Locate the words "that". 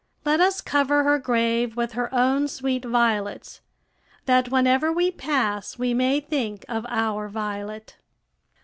4.25-4.49